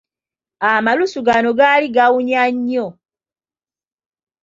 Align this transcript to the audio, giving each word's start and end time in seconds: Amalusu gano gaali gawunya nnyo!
Amalusu 0.71 1.19
gano 1.27 1.49
gaali 1.59 1.87
gawunya 1.95 2.43
nnyo! 2.55 2.87